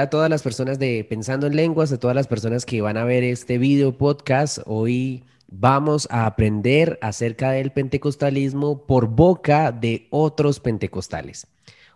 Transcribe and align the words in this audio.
A 0.00 0.08
todas 0.08 0.30
las 0.30 0.42
personas 0.42 0.78
de 0.78 1.04
Pensando 1.04 1.46
en 1.46 1.54
Lenguas, 1.54 1.92
a 1.92 1.98
todas 1.98 2.16
las 2.16 2.26
personas 2.26 2.64
que 2.64 2.80
van 2.80 2.96
a 2.96 3.04
ver 3.04 3.22
este 3.22 3.58
video 3.58 3.98
podcast. 3.98 4.60
Hoy 4.64 5.24
vamos 5.46 6.08
a 6.10 6.24
aprender 6.24 6.98
acerca 7.02 7.50
del 7.50 7.70
pentecostalismo 7.70 8.86
por 8.86 9.08
boca 9.08 9.72
de 9.72 10.08
otros 10.08 10.58
pentecostales. 10.58 11.48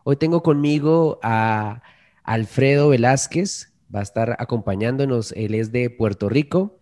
Hoy 0.03 0.17
tengo 0.17 0.43
conmigo 0.43 1.19
a 1.23 1.81
Alfredo 2.25 2.91
Velázquez, 2.91 3.73
va 3.93 4.01
a 4.01 4.03
estar 4.03 4.37
acompañándonos, 4.39 5.33
él 5.33 5.55
es 5.55 5.73
de 5.73 5.89
Puerto 5.89 6.29
Rico. 6.29 6.79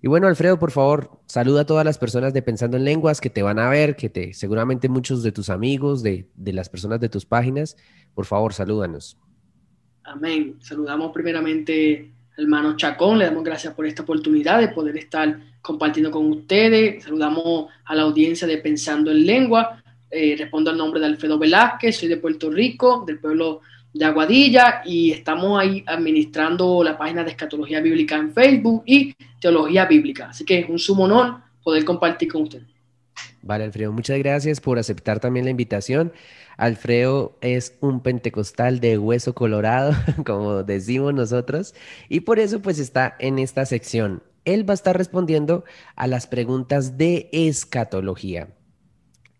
Y 0.00 0.06
bueno, 0.06 0.28
Alfredo, 0.28 0.60
por 0.60 0.70
favor, 0.70 1.18
saluda 1.26 1.62
a 1.62 1.66
todas 1.66 1.84
las 1.84 1.98
personas 1.98 2.32
de 2.32 2.42
Pensando 2.42 2.76
en 2.76 2.84
Lenguas 2.84 3.20
que 3.20 3.28
te 3.28 3.42
van 3.42 3.58
a 3.58 3.68
ver, 3.68 3.96
que 3.96 4.08
te, 4.08 4.34
seguramente 4.34 4.88
muchos 4.88 5.24
de 5.24 5.32
tus 5.32 5.50
amigos, 5.50 6.04
de, 6.04 6.30
de 6.36 6.52
las 6.52 6.68
personas 6.68 7.00
de 7.00 7.08
tus 7.08 7.26
páginas, 7.26 7.76
por 8.14 8.24
favor, 8.24 8.54
salúdanos. 8.54 9.18
Amén. 10.12 10.56
Saludamos 10.60 11.12
primeramente 11.12 12.10
al 12.36 12.44
hermano 12.44 12.76
Chacón, 12.76 13.18
le 13.18 13.26
damos 13.26 13.44
gracias 13.44 13.72
por 13.74 13.86
esta 13.86 14.02
oportunidad 14.02 14.58
de 14.58 14.68
poder 14.68 14.96
estar 14.96 15.38
compartiendo 15.62 16.10
con 16.10 16.26
ustedes. 16.26 17.04
Saludamos 17.04 17.70
a 17.84 17.94
la 17.94 18.02
audiencia 18.02 18.48
de 18.48 18.58
Pensando 18.58 19.12
en 19.12 19.24
Lengua. 19.24 19.80
Eh, 20.10 20.34
respondo 20.36 20.68
al 20.68 20.76
nombre 20.76 20.98
de 20.98 21.06
Alfredo 21.06 21.38
Velázquez, 21.38 21.96
soy 21.96 22.08
de 22.08 22.16
Puerto 22.16 22.50
Rico, 22.50 23.04
del 23.06 23.20
pueblo 23.20 23.60
de 23.92 24.04
Aguadilla, 24.04 24.82
y 24.84 25.12
estamos 25.12 25.60
ahí 25.60 25.84
administrando 25.86 26.82
la 26.82 26.98
página 26.98 27.22
de 27.22 27.30
Escatología 27.30 27.80
Bíblica 27.80 28.16
en 28.16 28.32
Facebook 28.32 28.82
y 28.86 29.14
Teología 29.40 29.84
Bíblica. 29.86 30.30
Así 30.30 30.44
que 30.44 30.58
es 30.58 30.68
un 30.68 30.80
sumo 30.80 31.04
honor 31.04 31.36
poder 31.62 31.84
compartir 31.84 32.32
con 32.32 32.42
ustedes. 32.42 32.69
Vale, 33.42 33.64
Alfredo, 33.64 33.92
muchas 33.92 34.18
gracias 34.18 34.60
por 34.60 34.78
aceptar 34.78 35.18
también 35.20 35.44
la 35.44 35.50
invitación. 35.50 36.12
Alfredo 36.56 37.38
es 37.40 37.74
un 37.80 38.00
pentecostal 38.00 38.80
de 38.80 38.98
hueso 38.98 39.34
colorado, 39.34 39.94
como 40.26 40.62
decimos 40.62 41.14
nosotros, 41.14 41.74
y 42.08 42.20
por 42.20 42.38
eso 42.38 42.60
pues 42.60 42.78
está 42.78 43.16
en 43.18 43.38
esta 43.38 43.64
sección. 43.64 44.22
Él 44.44 44.68
va 44.68 44.72
a 44.72 44.74
estar 44.74 44.96
respondiendo 44.96 45.64
a 45.96 46.06
las 46.06 46.26
preguntas 46.26 46.98
de 46.98 47.28
escatología. 47.32 48.48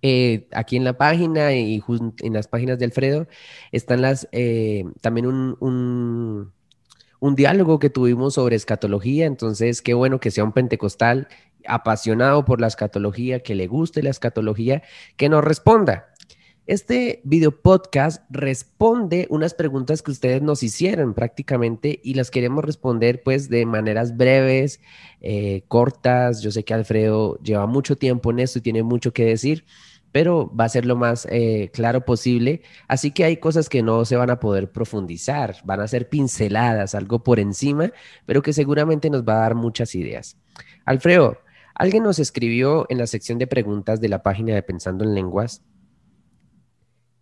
Eh, 0.03 0.48
aquí 0.53 0.77
en 0.77 0.84
la 0.84 0.95
página 0.97 1.53
y 1.53 1.83
en 2.23 2.33
las 2.33 2.48
páginas 2.48 2.78
de 2.78 2.86
Alfredo 2.86 3.28
están 3.70 4.01
las 4.01 4.28
eh, 4.33 4.84
también 5.03 5.27
un, 5.27 5.58
un, 5.61 6.53
un 7.19 7.34
diálogo 7.34 7.78
que 7.78 7.91
tuvimos 7.91 8.34
sobre 8.34 8.56
escatología, 8.56 9.27
entonces 9.27 9.83
qué 9.83 9.92
bueno 9.92 10.19
que 10.20 10.31
sea 10.31 10.45
un 10.45 10.53
pentecostal 10.53 11.28
apasionado 11.66 12.44
por 12.44 12.61
la 12.61 12.66
escatología, 12.66 13.41
que 13.41 13.55
le 13.55 13.66
guste 13.66 14.03
la 14.03 14.11
escatología, 14.11 14.83
que 15.16 15.28
nos 15.28 15.44
responda. 15.44 16.11
Este 16.70 17.20
video 17.25 17.50
podcast 17.62 18.22
responde 18.30 19.27
unas 19.28 19.55
preguntas 19.55 20.02
que 20.02 20.12
ustedes 20.12 20.41
nos 20.41 20.62
hicieron 20.62 21.14
prácticamente 21.14 21.98
y 22.05 22.14
las 22.14 22.30
queremos 22.30 22.64
responder 22.64 23.25
pues 23.25 23.48
de 23.48 23.67
maneras 23.67 24.17
breves, 24.17 24.80
eh, 25.20 25.64
cortas. 25.67 26.42
Yo 26.42 26.52
sé 26.52 26.62
que 26.62 26.72
Alfredo 26.72 27.39
lleva 27.42 27.67
mucho 27.67 27.97
tiempo 27.97 28.30
en 28.30 28.39
esto 28.39 28.61
y 28.61 28.62
tiene 28.62 28.84
mucho 28.84 29.12
que 29.12 29.24
decir, 29.24 29.64
pero 30.12 30.55
va 30.55 30.64
a 30.64 30.69
ser 30.69 30.86
lo 30.86 30.95
más 30.95 31.27
eh, 31.30 31.70
claro 31.73 32.05
posible. 32.05 32.63
Así 32.86 33.11
que 33.11 33.24
hay 33.24 33.39
cosas 33.39 33.68
que 33.68 33.83
no 33.83 34.05
se 34.05 34.14
van 34.14 34.30
a 34.30 34.39
poder 34.39 34.70
profundizar, 34.70 35.57
van 35.64 35.80
a 35.80 35.89
ser 35.89 36.08
pinceladas, 36.08 36.95
algo 36.95 37.24
por 37.24 37.40
encima, 37.40 37.90
pero 38.27 38.42
que 38.42 38.52
seguramente 38.52 39.11
nos 39.11 39.24
va 39.24 39.39
a 39.39 39.40
dar 39.40 39.55
muchas 39.57 39.95
ideas. 39.96 40.36
Alfredo, 40.84 41.39
alguien 41.75 42.03
nos 42.03 42.19
escribió 42.19 42.86
en 42.89 42.98
la 42.98 43.07
sección 43.07 43.39
de 43.39 43.47
preguntas 43.47 44.01
de 44.01 44.08
la 44.08 44.23
página 44.23 44.55
de 44.55 44.63
Pensando 44.63 45.05
en 45.05 45.14
Lenguas 45.14 45.63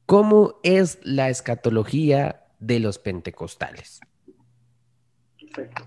¿Cómo 0.09 0.59
es 0.63 1.01
la 1.03 1.29
escatología 1.29 2.41
de 2.59 2.81
los 2.81 2.99
pentecostales? 2.99 4.01
Perfecto. 5.39 5.87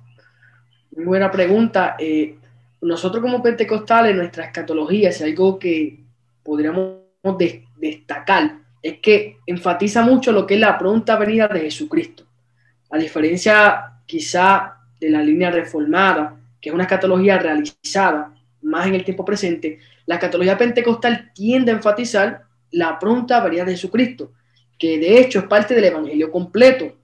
Muy 0.92 1.06
buena 1.06 1.32
pregunta. 1.32 1.96
Eh, 1.98 2.38
nosotros 2.82 3.20
como 3.20 3.42
pentecostales, 3.42 4.16
nuestra 4.16 4.46
escatología 4.46 5.10
es 5.10 5.24
algo 5.24 5.58
que 5.58 6.04
podríamos 6.44 7.00
destacar, 7.78 8.60
es 8.84 9.00
que 9.00 9.38
enfatiza 9.48 10.04
mucho 10.04 10.32
lo 10.32 10.46
que 10.46 10.54
es 10.54 10.60
la 10.60 10.78
pronta 10.78 11.18
venida 11.18 11.48
de 11.48 11.62
Jesucristo. 11.62 12.24
A 12.92 13.00
diferencia 13.00 14.02
quizá 14.06 14.78
de 15.00 15.10
la 15.10 15.24
línea 15.24 15.50
reformada, 15.50 16.40
que 16.62 16.70
es 16.70 16.76
una 16.76 16.84
escatología 16.84 17.40
realizada 17.40 18.36
más 18.62 18.88
en 18.88 18.96
el 18.96 19.04
tiempo 19.04 19.26
presente, 19.26 19.80
la 20.06 20.16
escatología 20.16 20.58
pentecostal 20.58 21.32
tiende 21.34 21.72
a 21.72 21.76
enfatizar 21.76 22.44
la 22.72 22.98
pronta 22.98 23.42
venida 23.42 23.66
de 23.66 23.72
Jesucristo, 23.72 24.32
que 24.78 24.98
de 24.98 25.20
hecho 25.20 25.40
es 25.40 25.46
parte 25.46 25.76
del 25.76 25.86
Evangelio 25.86 26.32
completo. 26.32 26.98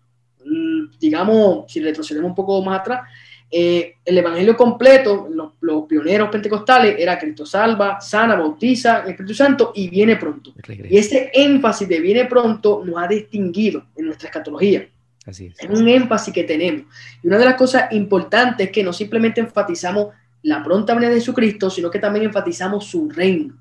Mm, 0.46 0.98
digamos, 1.00 1.72
si 1.72 1.80
retrocedemos 1.80 2.30
un 2.30 2.36
poco 2.36 2.64
más 2.64 2.80
atrás, 2.80 3.02
eh, 3.50 3.96
el 4.04 4.18
Evangelio 4.18 4.58
completo, 4.58 5.30
los, 5.32 5.86
pioneros 5.88 6.30
pentecostales, 6.30 6.96
era 7.00 7.18
Cristo 7.18 7.46
salva, 7.46 8.02
sana, 8.02 8.36
bautiza, 8.36 9.04
el 9.04 9.12
Espíritu 9.12 9.34
Santo 9.34 9.72
y 9.74 9.90
viene 9.90 10.18
pronto. 10.18 10.54
Y 10.68 10.98
ese 10.98 11.32
énfasis 11.34 11.88
de 11.88 12.00
viene 12.00 12.26
pronto 12.26 12.84
nos 12.86 13.02
ha 13.02 13.08
distinguido 13.08 13.86
en 13.96 14.06
nuestra 14.06 14.28
escatología. 14.28 14.88
Así 15.26 15.48
es. 15.48 15.60
es 15.60 15.70
un 15.70 15.88
énfasis 15.88 16.34
que 16.34 16.44
tenemos. 16.44 16.86
Y 17.22 17.28
una 17.28 17.38
de 17.38 17.46
las 17.46 17.56
cosas 17.56 17.92
importantes 17.92 18.68
es 18.68 18.72
que 18.72 18.84
no 18.84 18.94
simplemente 18.94 19.42
enfatizamos 19.42 20.14
la 20.48 20.64
pronta 20.64 20.94
venida 20.94 21.10
de 21.10 21.16
Jesucristo, 21.16 21.70
sino 21.70 21.92
que 21.92 22.00
también 22.00 22.24
enfatizamos 22.24 22.86
su 22.86 23.10
reino. 23.10 23.54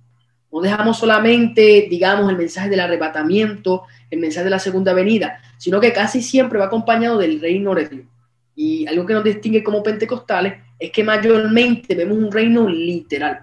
No 0.52 0.60
dejamos 0.60 0.96
solamente, 0.96 1.88
digamos, 1.90 2.30
el 2.30 2.36
mensaje 2.36 2.68
del 2.68 2.78
arrebatamiento, 2.78 3.82
el 4.08 4.20
mensaje 4.20 4.44
de 4.44 4.50
la 4.50 4.60
segunda 4.60 4.94
venida, 4.94 5.40
sino 5.58 5.80
que 5.80 5.92
casi 5.92 6.22
siempre 6.22 6.60
va 6.60 6.66
acompañado 6.66 7.18
del 7.18 7.40
reino 7.40 7.74
de 7.74 7.88
Dios. 7.88 8.06
Y 8.54 8.86
algo 8.86 9.04
que 9.04 9.14
nos 9.14 9.24
distingue 9.24 9.64
como 9.64 9.82
pentecostales 9.82 10.62
es 10.78 10.92
que 10.92 11.02
mayormente 11.02 11.96
vemos 11.96 12.18
un 12.18 12.30
reino 12.30 12.68
literal. 12.68 13.40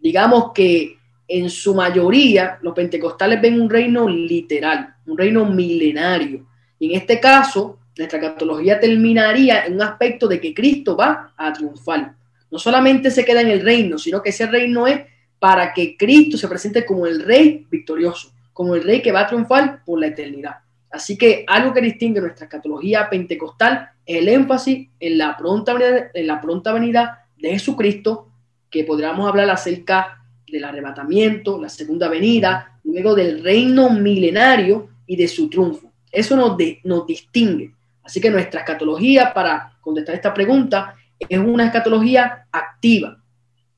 Digamos 0.00 0.52
que 0.54 0.96
en 1.26 1.50
su 1.50 1.74
mayoría 1.74 2.58
los 2.62 2.72
pentecostales 2.72 3.42
ven 3.42 3.60
un 3.60 3.68
reino 3.68 4.08
literal, 4.08 4.94
un 5.06 5.18
reino 5.18 5.44
milenario. 5.44 6.46
Y 6.78 6.92
en 6.92 7.00
este 7.00 7.18
caso, 7.18 7.80
nuestra 7.98 8.20
catología 8.20 8.78
terminaría 8.78 9.66
en 9.66 9.74
un 9.74 9.82
aspecto 9.82 10.28
de 10.28 10.40
que 10.40 10.54
Cristo 10.54 10.96
va 10.96 11.32
a 11.36 11.52
triunfar. 11.52 12.14
No 12.50 12.58
solamente 12.58 13.10
se 13.10 13.24
queda 13.24 13.40
en 13.40 13.48
el 13.48 13.60
reino, 13.60 13.98
sino 13.98 14.22
que 14.22 14.30
ese 14.30 14.46
reino 14.46 14.86
es 14.86 15.00
para 15.38 15.72
que 15.72 15.96
Cristo 15.96 16.36
se 16.36 16.48
presente 16.48 16.84
como 16.84 17.06
el 17.06 17.22
rey 17.22 17.66
victorioso, 17.70 18.32
como 18.52 18.74
el 18.74 18.84
rey 18.84 19.02
que 19.02 19.12
va 19.12 19.20
a 19.20 19.26
triunfar 19.26 19.84
por 19.84 20.00
la 20.00 20.08
eternidad. 20.08 20.56
Así 20.90 21.18
que 21.18 21.44
algo 21.46 21.74
que 21.74 21.80
distingue 21.80 22.20
nuestra 22.20 22.46
escatología 22.46 23.08
pentecostal 23.10 23.90
es 24.04 24.18
el 24.18 24.28
énfasis 24.28 24.88
en 24.98 25.18
la 25.18 25.36
pronta 25.36 25.74
venida, 25.74 26.10
en 26.14 26.26
la 26.26 26.40
pronta 26.40 26.72
venida 26.72 27.26
de 27.36 27.50
Jesucristo, 27.50 28.28
que 28.70 28.84
podríamos 28.84 29.28
hablar 29.28 29.50
acerca 29.50 30.22
del 30.50 30.64
arrebatamiento, 30.64 31.60
la 31.60 31.68
segunda 31.68 32.08
venida, 32.08 32.78
luego 32.84 33.14
del 33.14 33.42
reino 33.42 33.90
milenario 33.90 34.88
y 35.06 35.16
de 35.16 35.28
su 35.28 35.50
triunfo. 35.50 35.92
Eso 36.10 36.36
nos, 36.36 36.56
nos 36.84 37.06
distingue. 37.06 37.72
Así 38.02 38.20
que 38.20 38.30
nuestra 38.30 38.60
escatología, 38.60 39.34
para 39.34 39.76
contestar 39.80 40.14
esta 40.14 40.32
pregunta, 40.32 40.94
es 41.18 41.38
una 41.38 41.66
escatología 41.66 42.46
activa, 42.52 43.18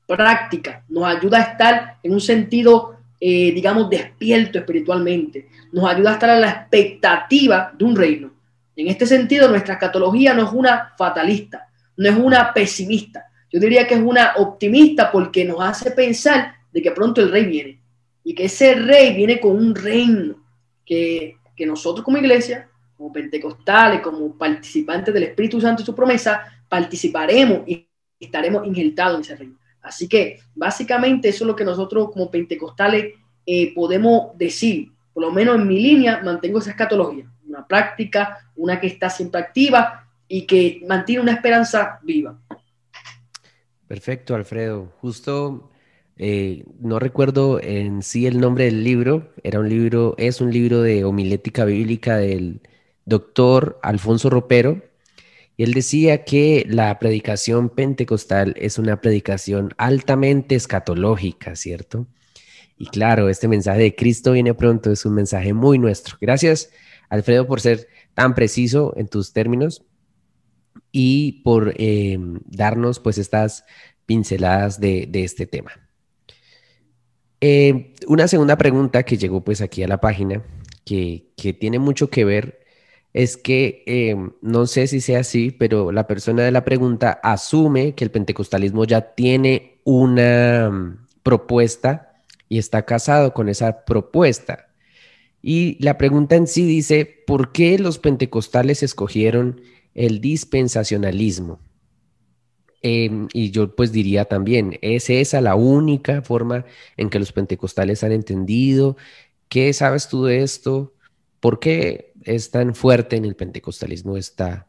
práctica, 0.05 0.83
nos 0.89 1.05
ayuda 1.05 1.37
a 1.37 1.41
estar 1.41 1.97
en 2.01 2.13
un 2.13 2.21
sentido, 2.21 2.97
eh, 3.19 3.51
digamos, 3.53 3.89
despierto 3.89 4.59
espiritualmente, 4.59 5.47
nos 5.71 5.89
ayuda 5.89 6.11
a 6.11 6.13
estar 6.13 6.29
a 6.29 6.39
la 6.39 6.49
expectativa 6.49 7.71
de 7.77 7.85
un 7.85 7.95
reino. 7.95 8.31
En 8.75 8.87
este 8.87 9.05
sentido, 9.05 9.47
nuestra 9.49 9.75
escatología 9.75 10.33
no 10.33 10.43
es 10.43 10.53
una 10.53 10.93
fatalista, 10.97 11.67
no 11.97 12.09
es 12.09 12.17
una 12.17 12.53
pesimista, 12.53 13.25
yo 13.51 13.59
diría 13.59 13.87
que 13.87 13.95
es 13.95 14.01
una 14.01 14.33
optimista 14.37 15.11
porque 15.11 15.43
nos 15.43 15.59
hace 15.61 15.91
pensar 15.91 16.53
de 16.71 16.81
que 16.81 16.91
pronto 16.91 17.21
el 17.21 17.31
rey 17.31 17.45
viene 17.45 17.81
y 18.23 18.35
que 18.35 18.45
ese 18.45 18.75
rey 18.75 19.15
viene 19.15 19.39
con 19.39 19.55
un 19.55 19.73
reino 19.73 20.35
que, 20.85 21.37
que 21.55 21.65
nosotros 21.65 22.05
como 22.05 22.17
iglesia, 22.17 22.69
como 22.95 23.11
pentecostales, 23.11 24.01
como 24.01 24.37
participantes 24.37 25.13
del 25.13 25.23
Espíritu 25.23 25.59
Santo 25.59 25.81
y 25.81 25.85
su 25.85 25.95
promesa, 25.95 26.58
participaremos 26.69 27.67
y 27.67 27.87
estaremos 28.19 28.65
injertados 28.65 29.15
en 29.15 29.21
ese 29.21 29.35
reino. 29.35 29.59
Así 29.81 30.07
que 30.07 30.39
básicamente 30.55 31.29
eso 31.29 31.43
es 31.43 31.47
lo 31.47 31.55
que 31.55 31.65
nosotros 31.65 32.11
como 32.11 32.29
pentecostales 32.29 33.15
eh, 33.45 33.73
podemos 33.73 34.37
decir. 34.37 34.91
Por 35.13 35.23
lo 35.23 35.31
menos 35.31 35.55
en 35.55 35.67
mi 35.67 35.79
línea 35.79 36.21
mantengo 36.23 36.59
esa 36.59 36.71
escatología, 36.71 37.25
una 37.47 37.65
práctica, 37.65 38.51
una 38.55 38.79
que 38.79 38.87
está 38.87 39.09
siempre 39.09 39.41
activa 39.41 40.07
y 40.27 40.45
que 40.45 40.83
mantiene 40.87 41.23
una 41.23 41.33
esperanza 41.33 41.99
viva. 42.03 42.39
Perfecto, 43.87 44.35
Alfredo. 44.35 44.93
Justo 45.01 45.71
eh, 46.17 46.65
no 46.79 46.99
recuerdo 46.99 47.59
en 47.59 48.03
sí 48.03 48.27
el 48.27 48.39
nombre 48.39 48.65
del 48.65 48.83
libro. 48.83 49.33
Era 49.41 49.59
un 49.59 49.67
libro, 49.67 50.13
es 50.17 50.41
un 50.41 50.51
libro 50.51 50.81
de 50.81 51.03
homilética 51.05 51.65
bíblica 51.65 52.17
del 52.17 52.61
doctor 53.05 53.79
Alfonso 53.81 54.29
Ropero 54.29 54.88
él 55.63 55.73
decía 55.73 56.23
que 56.23 56.65
la 56.69 56.97
predicación 56.99 57.69
pentecostal 57.69 58.53
es 58.57 58.77
una 58.77 59.01
predicación 59.01 59.73
altamente 59.77 60.55
escatológica, 60.55 61.55
¿cierto? 61.55 62.07
Y 62.77 62.85
claro, 62.85 63.27
este 63.27 63.49
mensaje 63.49 63.81
de 63.81 63.95
Cristo 63.95 64.31
viene 64.31 64.53
pronto 64.53 64.89
es 64.89 65.05
un 65.05 65.13
mensaje 65.13 65.53
muy 65.53 65.77
nuestro. 65.77 66.17
Gracias, 66.21 66.69
Alfredo, 67.09 67.45
por 67.45 67.59
ser 67.59 67.89
tan 68.13 68.35
preciso 68.35 68.93
en 68.95 69.09
tus 69.09 69.33
términos 69.33 69.83
y 70.93 71.41
por 71.43 71.73
eh, 71.77 72.17
darnos 72.45 72.99
pues 72.99 73.17
estas 73.17 73.65
pinceladas 74.05 74.79
de, 74.79 75.09
este 75.13 75.45
tema. 75.45 75.71
Eh, 77.41 77.95
una 78.07 78.29
segunda 78.29 78.57
pregunta 78.57 79.03
que 79.03 79.17
llegó 79.17 79.43
pues 79.43 79.59
aquí 79.59 79.83
a 79.83 79.87
la 79.87 79.99
página, 79.99 80.41
que, 80.85 81.31
tiene 81.59 81.79
mucho 81.79 82.09
que 82.09 82.25
ver, 82.25 82.58
es 83.13 83.37
que 83.37 83.83
eh, 83.87 84.15
no 84.41 84.67
sé 84.67 84.87
si 84.87 85.01
sea 85.01 85.21
así, 85.21 85.51
pero 85.51 85.91
la 85.91 86.07
persona 86.07 86.43
de 86.43 86.51
la 86.51 86.65
pregunta 86.65 87.19
asume 87.23 87.95
que 87.95 88.03
el 88.03 88.11
pentecostalismo 88.11 88.85
ya 88.85 89.13
tiene 89.15 89.79
una 89.83 90.69
mm, 90.69 91.07
propuesta 91.23 92.23
y 92.49 92.59
está 92.59 92.85
casado 92.85 93.33
con 93.33 93.49
esa 93.49 93.85
propuesta. 93.85 94.69
Y 95.41 95.77
la 95.83 95.97
pregunta 95.97 96.35
en 96.35 96.47
sí 96.47 96.65
dice, 96.65 97.05
¿por 97.25 97.51
qué 97.51 97.79
los 97.79 97.97
pentecostales 97.97 98.83
escogieron 98.83 99.61
el 99.93 100.21
dispensacionalismo? 100.21 101.59
Em, 102.81 103.27
y 103.33 103.51
yo 103.51 103.75
pues 103.75 103.91
diría 103.91 104.25
también, 104.25 104.77
¿es 104.81 105.09
esa 105.09 105.41
la 105.41 105.55
única 105.55 106.21
forma 106.21 106.65
en 106.97 107.09
que 107.09 107.19
los 107.19 107.31
pentecostales 107.31 108.03
han 108.03 108.11
entendido? 108.11 108.97
¿Qué 109.49 109.73
sabes 109.73 110.07
tú 110.07 110.25
de 110.25 110.43
esto? 110.43 110.93
¿Por 111.39 111.59
qué 111.59 112.13
es 112.23 112.51
tan 112.51 112.75
fuerte 112.75 113.15
en 113.15 113.25
el 113.25 113.35
pentecostalismo 113.35 114.17
esta 114.17 114.67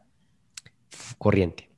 corriente? 1.17 1.69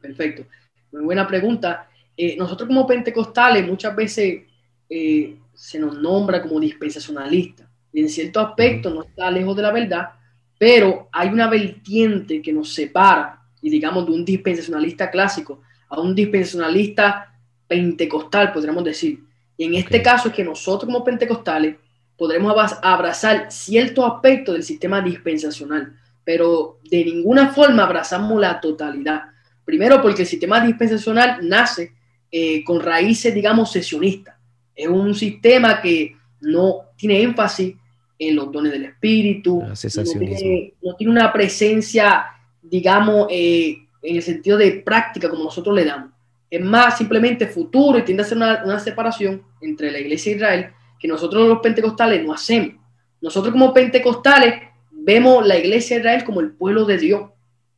Perfecto. 0.00 0.46
Muy 0.92 1.02
buena 1.02 1.26
pregunta. 1.26 1.88
Eh, 2.16 2.36
nosotros 2.36 2.66
como 2.68 2.86
pentecostales 2.86 3.66
muchas 3.66 3.94
veces 3.94 4.42
eh, 4.88 5.36
se 5.54 5.78
nos 5.78 5.98
nombra 5.98 6.42
como 6.42 6.58
dispensacionalistas 6.58 7.68
y 7.92 8.00
en 8.00 8.08
cierto 8.08 8.40
aspecto 8.40 8.90
no 8.90 9.02
está 9.02 9.30
lejos 9.30 9.56
de 9.56 9.62
la 9.62 9.72
verdad, 9.72 10.10
pero 10.58 11.08
hay 11.12 11.28
una 11.28 11.48
vertiente 11.48 12.42
que 12.42 12.52
nos 12.52 12.74
separa, 12.74 13.42
y 13.62 13.70
digamos, 13.70 14.06
de 14.06 14.12
un 14.12 14.24
dispensacionalista 14.24 15.10
clásico 15.10 15.62
a 15.88 16.00
un 16.00 16.14
dispensacionalista 16.14 17.34
pentecostal, 17.66 18.52
podríamos 18.52 18.84
decir. 18.84 19.22
Y 19.56 19.64
en 19.64 19.74
este 19.74 20.02
caso 20.02 20.28
es 20.28 20.34
que 20.34 20.44
nosotros 20.44 20.86
como 20.86 21.04
pentecostales 21.04 21.76
podremos 22.18 22.52
abrazar 22.82 23.46
ciertos 23.50 24.04
aspectos 24.04 24.56
del 24.56 24.64
sistema 24.64 25.00
dispensacional, 25.00 25.94
pero 26.24 26.80
de 26.90 27.04
ninguna 27.04 27.50
forma 27.54 27.84
abrazamos 27.84 28.38
la 28.40 28.60
totalidad. 28.60 29.22
Primero 29.64 30.02
porque 30.02 30.22
el 30.22 30.28
sistema 30.28 30.60
dispensacional 30.60 31.38
nace 31.48 31.92
eh, 32.30 32.64
con 32.64 32.80
raíces, 32.82 33.32
digamos, 33.32 33.70
sesionistas. 33.70 34.34
Es 34.74 34.88
un 34.88 35.14
sistema 35.14 35.80
que 35.80 36.16
no 36.40 36.80
tiene 36.96 37.22
énfasis 37.22 37.76
en 38.18 38.34
los 38.34 38.50
dones 38.50 38.72
del 38.72 38.86
Espíritu, 38.86 39.62
no 39.62 39.74
tiene, 39.74 40.74
no 40.82 40.96
tiene, 40.96 41.12
una 41.12 41.32
presencia, 41.32 42.26
digamos, 42.60 43.28
eh, 43.30 43.78
en 44.02 44.16
el 44.16 44.22
sentido 44.22 44.58
de 44.58 44.72
práctica 44.84 45.30
como 45.30 45.44
nosotros 45.44 45.74
le 45.74 45.84
damos. 45.84 46.10
Es 46.50 46.60
más 46.60 46.98
simplemente 46.98 47.46
futuro 47.46 47.98
y 47.98 48.02
tiende 48.02 48.24
a 48.24 48.26
ser 48.26 48.38
una, 48.38 48.64
una 48.64 48.80
separación 48.80 49.42
entre 49.60 49.92
la 49.92 50.00
iglesia 50.00 50.32
de 50.32 50.36
Israel 50.36 50.72
que 50.98 51.08
nosotros 51.08 51.48
los 51.48 51.60
pentecostales 51.60 52.24
no 52.24 52.32
hacemos. 52.32 52.74
Nosotros 53.20 53.52
como 53.52 53.72
pentecostales 53.72 54.62
vemos 54.90 55.46
la 55.46 55.56
iglesia 55.56 55.96
de 55.96 56.00
Israel 56.00 56.24
como 56.24 56.40
el 56.40 56.52
pueblo 56.52 56.84
de 56.84 56.98
Dios, 56.98 57.30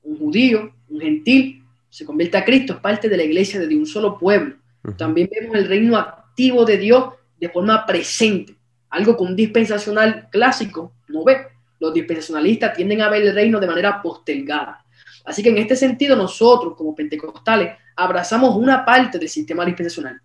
un 0.03 0.19
judío, 0.19 0.73
un 0.89 1.01
gentil, 1.01 1.65
se 1.89 2.05
convierte 2.05 2.37
a 2.37 2.45
Cristo, 2.45 2.75
es 2.75 2.79
parte 2.81 3.09
de 3.09 3.17
la 3.17 3.25
iglesia 3.25 3.61
de 3.61 3.77
un 3.77 3.87
solo 3.87 4.19
pueblo. 4.19 4.57
También 4.97 5.29
vemos 5.31 5.57
el 5.57 5.69
reino 5.69 5.97
activo 5.97 6.65
de 6.65 6.79
Dios 6.79 7.15
de 7.39 7.49
forma 7.49 7.85
presente 7.85 8.57
algo 8.91 9.17
que 9.17 9.23
un 9.23 9.37
dispensacional 9.37 10.29
clásico 10.31 10.93
no 11.09 11.25
ve. 11.25 11.47
Los 11.79 11.95
dispensacionalistas 11.95 12.77
tienden 12.77 13.01
a 13.01 13.09
ver 13.09 13.23
el 13.23 13.35
reino 13.35 13.59
de 13.59 13.67
manera 13.67 14.03
postergada. 14.03 14.85
Así 15.25 15.43
que 15.43 15.51
en 15.51 15.59
este 15.59 15.77
sentido 15.77 16.17
nosotros 16.17 16.75
como 16.77 16.95
pentecostales 16.95 17.77
abrazamos 17.97 18.57
una 18.57 18.85
parte 18.85 19.19
del 19.19 19.29
sistema 19.29 19.65
dispensacional. 19.65 20.21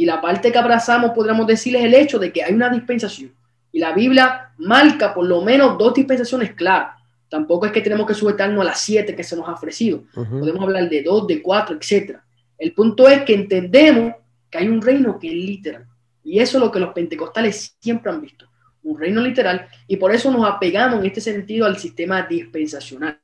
Y 0.00 0.06
la 0.06 0.18
parte 0.18 0.50
que 0.50 0.56
abrazamos, 0.56 1.10
podríamos 1.10 1.46
decir, 1.46 1.76
es 1.76 1.84
el 1.84 1.92
hecho 1.92 2.18
de 2.18 2.32
que 2.32 2.42
hay 2.42 2.54
una 2.54 2.70
dispensación. 2.70 3.34
Y 3.70 3.80
la 3.80 3.92
Biblia 3.92 4.50
marca 4.56 5.12
por 5.12 5.26
lo 5.26 5.42
menos 5.42 5.76
dos 5.76 5.92
dispensaciones 5.92 6.54
claras. 6.54 6.98
Tampoco 7.28 7.66
es 7.66 7.72
que 7.72 7.82
tenemos 7.82 8.06
que 8.06 8.14
sujetarnos 8.14 8.62
a 8.62 8.64
las 8.64 8.80
siete 8.80 9.14
que 9.14 9.22
se 9.22 9.36
nos 9.36 9.46
ha 9.46 9.52
ofrecido. 9.52 10.04
Podemos 10.14 10.62
hablar 10.62 10.88
de 10.88 11.02
dos, 11.02 11.26
de 11.26 11.42
cuatro, 11.42 11.76
etc. 11.76 12.16
El 12.56 12.72
punto 12.72 13.06
es 13.08 13.24
que 13.24 13.34
entendemos 13.34 14.14
que 14.48 14.56
hay 14.56 14.68
un 14.68 14.80
reino 14.80 15.18
que 15.18 15.28
es 15.28 15.34
literal. 15.34 15.84
Y 16.24 16.38
eso 16.38 16.56
es 16.56 16.64
lo 16.64 16.72
que 16.72 16.80
los 16.80 16.94
pentecostales 16.94 17.76
siempre 17.78 18.10
han 18.10 18.22
visto, 18.22 18.46
un 18.82 18.98
reino 18.98 19.20
literal, 19.20 19.68
y 19.86 19.96
por 19.96 20.14
eso 20.14 20.30
nos 20.30 20.46
apegamos 20.46 21.00
en 21.00 21.04
este 21.04 21.20
sentido 21.20 21.66
al 21.66 21.76
sistema 21.76 22.22
dispensacional. 22.22 23.20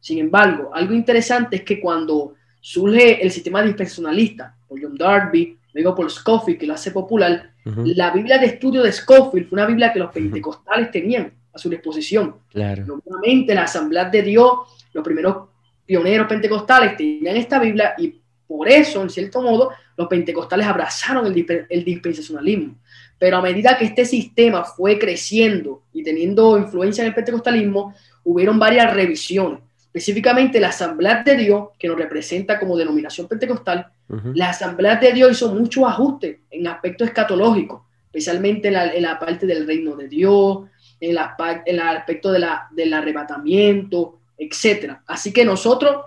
Sin 0.00 0.18
embargo, 0.18 0.72
algo 0.74 0.92
interesante 0.92 1.54
es 1.54 1.62
que 1.62 1.78
cuando 1.78 2.34
surge 2.60 3.22
el 3.22 3.30
sistema 3.30 3.62
dispensacionalista, 3.62 4.56
por 4.66 4.82
John 4.82 4.98
Darby, 4.98 5.59
luego 5.72 5.94
por 5.94 6.10
Scofield, 6.10 6.58
que 6.58 6.66
lo 6.66 6.74
hace 6.74 6.90
popular, 6.90 7.50
la 7.64 8.10
Biblia 8.10 8.38
de 8.38 8.46
estudio 8.46 8.82
de 8.82 8.92
Scofield 8.92 9.48
fue 9.48 9.56
una 9.56 9.66
Biblia 9.66 9.92
que 9.92 9.98
los 9.98 10.12
pentecostales 10.12 10.90
tenían 10.90 11.32
a 11.52 11.58
su 11.58 11.68
disposición. 11.68 12.36
Claro. 12.48 13.00
Nuevamente, 13.04 13.54
la 13.54 13.64
Asamblea 13.64 14.06
de 14.06 14.22
Dios, 14.22 14.52
los 14.92 15.04
primeros 15.04 15.48
pioneros 15.84 16.26
pentecostales 16.26 16.96
tenían 16.96 17.36
esta 17.36 17.58
Biblia 17.58 17.94
y 17.98 18.20
por 18.46 18.68
eso, 18.68 19.00
en 19.02 19.10
cierto 19.10 19.42
modo, 19.42 19.70
los 19.96 20.08
pentecostales 20.08 20.66
abrazaron 20.66 21.24
el, 21.26 21.84
dispensacionalismo. 21.84 22.74
Pero 23.16 23.36
a 23.36 23.42
medida 23.42 23.78
que 23.78 23.84
este 23.84 24.04
sistema 24.04 24.64
fue 24.64 24.98
creciendo 24.98 25.84
y 25.92 26.02
teniendo 26.02 26.58
influencia 26.58 27.02
en 27.02 27.08
el 27.08 27.14
pentecostalismo, 27.14 27.94
hubieron 28.24 28.58
varias 28.58 28.92
revisiones. 28.92 29.60
Específicamente 29.78 30.58
la 30.58 30.70
Asamblea 30.70 31.22
de 31.22 31.36
Dios, 31.36 31.68
que 31.78 31.86
nos 31.86 31.96
representa 31.96 32.58
como 32.58 32.76
denominación 32.76 33.28
pentecostal, 33.28 33.92
la 34.34 34.50
Asamblea 34.50 34.96
de 34.96 35.12
Dios 35.12 35.32
hizo 35.32 35.54
muchos 35.54 35.84
ajustes 35.84 36.38
en 36.50 36.66
aspectos 36.66 37.08
escatológicos, 37.08 37.82
especialmente 38.06 38.68
en 38.68 39.02
la, 39.02 39.18
parte 39.18 39.46
del 39.46 39.66
reino 39.66 39.94
de 39.94 40.08
Dios, 40.08 40.64
en, 40.98 41.10
el 41.10 41.80
aspecto 41.80 42.32
del 42.32 42.92
arrebatamiento, 42.92 44.18
etc. 44.36 44.96
Así 45.06 45.32
que 45.32 45.44
nosotros, 45.44 46.04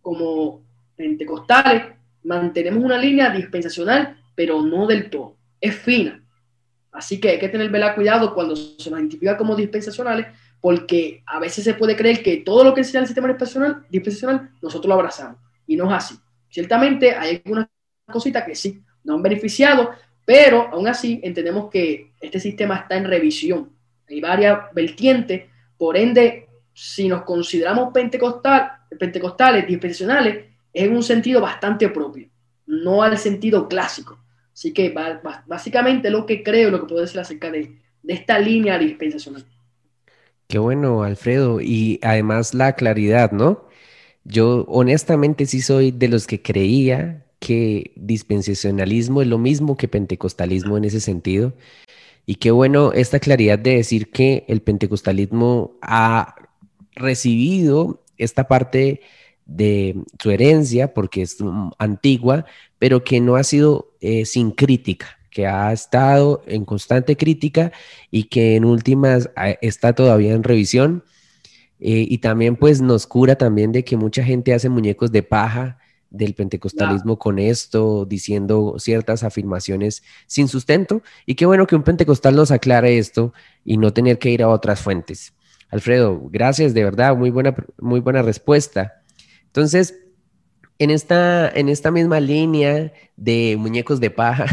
como 0.00 0.62
pentecostales 0.96 1.94
mantenemos 2.22 2.82
una 2.82 2.96
línea 2.96 3.28
dispensacional, 3.30 4.16
pero 4.34 4.62
no 4.62 4.86
del 4.86 5.10
todo. 5.10 5.36
Es 5.60 5.76
fina. 5.76 6.22
Así 6.92 7.20
que 7.20 7.30
hay 7.30 7.38
que 7.38 7.48
tener 7.48 7.70
cuidado 7.94 8.32
cuando 8.32 8.56
se 8.56 8.90
nos 8.90 9.00
identifica 9.00 9.36
como 9.36 9.54
dispensacionales, 9.54 10.26
porque 10.60 11.22
a 11.26 11.38
veces 11.38 11.64
se 11.64 11.74
puede 11.74 11.96
creer 11.96 12.22
que 12.22 12.38
todo 12.38 12.64
lo 12.64 12.72
que 12.72 12.84
sea 12.84 13.00
el 13.00 13.06
sistema 13.06 13.28
dispensacional, 13.28 13.84
dispensacional 13.90 14.50
nosotros 14.62 14.88
lo 14.88 14.94
abrazamos. 14.94 15.38
Y 15.66 15.76
no 15.76 15.90
es 15.90 15.92
así. 15.92 16.14
Ciertamente 16.54 17.10
hay 17.10 17.42
algunas 17.44 17.66
cositas 18.06 18.44
que 18.44 18.54
sí 18.54 18.80
nos 19.02 19.16
han 19.16 19.22
beneficiado, 19.24 19.90
pero 20.24 20.68
aún 20.70 20.86
así 20.86 21.18
entendemos 21.24 21.68
que 21.68 22.12
este 22.20 22.38
sistema 22.38 22.76
está 22.76 22.96
en 22.96 23.06
revisión. 23.06 23.70
Hay 24.08 24.20
varias 24.20 24.72
vertientes, 24.72 25.50
por 25.76 25.96
ende, 25.96 26.46
si 26.72 27.08
nos 27.08 27.22
consideramos 27.22 27.92
pentecostal, 27.92 28.70
pentecostales, 28.96 29.66
dispensacionales, 29.66 30.44
en 30.72 30.94
un 30.94 31.02
sentido 31.02 31.40
bastante 31.40 31.88
propio, 31.88 32.28
no 32.66 33.02
al 33.02 33.18
sentido 33.18 33.66
clásico. 33.68 34.20
Así 34.52 34.72
que 34.72 34.94
básicamente 35.48 36.08
lo 36.08 36.24
que 36.24 36.44
creo, 36.44 36.70
lo 36.70 36.82
que 36.82 36.86
puedo 36.86 37.00
decir 37.00 37.18
acerca 37.18 37.50
de, 37.50 37.80
esta 38.06 38.38
línea 38.38 38.78
dispensacional. 38.78 39.44
Qué 40.46 40.58
bueno, 40.58 41.02
Alfredo. 41.02 41.60
Y 41.60 41.98
además 42.00 42.54
la 42.54 42.74
claridad, 42.74 43.32
¿no? 43.32 43.66
Yo 44.24 44.64
honestamente 44.68 45.46
sí 45.46 45.60
soy 45.60 45.90
de 45.90 46.08
los 46.08 46.26
que 46.26 46.42
creía 46.42 47.24
que 47.38 47.92
dispensacionalismo 47.96 49.20
es 49.20 49.28
lo 49.28 49.38
mismo 49.38 49.76
que 49.76 49.88
pentecostalismo 49.88 50.78
en 50.78 50.84
ese 50.84 51.00
sentido. 51.00 51.52
Y 52.26 52.36
qué 52.36 52.50
bueno 52.50 52.92
esta 52.92 53.20
claridad 53.20 53.58
de 53.58 53.76
decir 53.76 54.10
que 54.10 54.44
el 54.48 54.62
pentecostalismo 54.62 55.76
ha 55.82 56.34
recibido 56.94 58.02
esta 58.16 58.48
parte 58.48 59.02
de 59.44 59.96
su 60.22 60.30
herencia, 60.30 60.94
porque 60.94 61.22
es 61.22 61.36
antigua, 61.78 62.46
pero 62.78 63.04
que 63.04 63.20
no 63.20 63.36
ha 63.36 63.44
sido 63.44 63.92
eh, 64.00 64.24
sin 64.24 64.52
crítica, 64.52 65.18
que 65.30 65.46
ha 65.46 65.72
estado 65.72 66.42
en 66.46 66.64
constante 66.64 67.16
crítica 67.16 67.72
y 68.10 68.24
que 68.24 68.56
en 68.56 68.64
últimas 68.64 69.28
ah, 69.36 69.50
está 69.60 69.94
todavía 69.94 70.32
en 70.32 70.44
revisión. 70.44 71.04
Eh, 71.86 72.06
y 72.08 72.16
también 72.16 72.56
pues 72.56 72.80
nos 72.80 73.06
cura 73.06 73.36
también 73.36 73.70
de 73.70 73.84
que 73.84 73.98
mucha 73.98 74.24
gente 74.24 74.54
hace 74.54 74.70
muñecos 74.70 75.12
de 75.12 75.22
paja 75.22 75.76
del 76.08 76.32
pentecostalismo 76.32 77.18
con 77.18 77.38
esto, 77.38 78.06
diciendo 78.06 78.76
ciertas 78.78 79.22
afirmaciones 79.22 80.02
sin 80.26 80.48
sustento. 80.48 81.02
Y 81.26 81.34
qué 81.34 81.44
bueno 81.44 81.66
que 81.66 81.76
un 81.76 81.82
pentecostal 81.82 82.36
nos 82.36 82.50
aclare 82.50 82.96
esto 82.96 83.34
y 83.66 83.76
no 83.76 83.92
tener 83.92 84.18
que 84.18 84.30
ir 84.30 84.42
a 84.42 84.48
otras 84.48 84.80
fuentes. 84.80 85.34
Alfredo, 85.68 86.22
gracias, 86.30 86.72
de 86.72 86.84
verdad, 86.84 87.14
muy 87.16 87.28
buena, 87.28 87.54
muy 87.78 88.00
buena 88.00 88.22
respuesta. 88.22 89.02
Entonces, 89.46 89.94
en 90.78 90.90
esta, 90.90 91.50
en 91.50 91.68
esta 91.68 91.90
misma 91.90 92.18
línea 92.18 92.94
de 93.16 93.56
muñecos 93.58 94.00
de 94.00 94.10
paja 94.10 94.46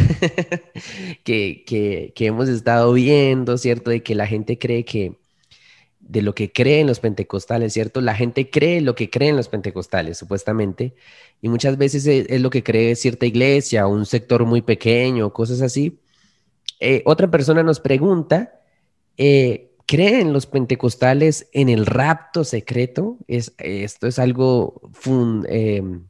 que, 1.23 2.13
hemos 2.17 2.50
estado 2.50 2.91
viendo, 2.91 3.57
¿cierto? 3.57 3.89
De 3.89 4.03
que 4.03 4.15
la 4.15 4.27
gente 4.27 4.59
cree 4.59 4.83
que 4.83 5.20
de 6.11 6.21
lo 6.21 6.35
que 6.35 6.51
creen 6.51 6.87
los 6.87 6.99
pentecostales, 6.99 7.71
¿cierto? 7.71 8.01
La 8.01 8.13
gente 8.13 8.49
cree 8.49 8.81
lo 8.81 8.95
que 8.95 9.09
creen 9.09 9.37
los 9.37 9.47
pentecostales, 9.47 10.17
supuestamente, 10.17 10.93
y 11.41 11.47
muchas 11.47 11.77
veces 11.77 12.05
es, 12.05 12.41
lo 12.41 12.49
que 12.49 12.63
cree 12.63 12.97
cierta 12.97 13.25
iglesia 13.25 13.87
un 13.87 14.05
sector 14.05 14.45
muy 14.45 14.61
pequeño, 14.61 15.31
cosas 15.31 15.61
así. 15.61 15.99
Eh, 16.81 17.01
otra 17.05 17.31
persona 17.31 17.63
nos 17.63 17.79
pregunta, 17.79 18.59
eh, 19.17 19.71
¿creen 19.87 20.33
los 20.33 20.47
pentecostales 20.47 21.47
en 21.53 21.69
el 21.69 21.85
rapto 21.85 22.43
secreto? 22.43 23.17
Es, 23.27 23.53
esto 23.57 24.07
es 24.07 24.19
algo 24.19 24.81
em, 25.47 26.03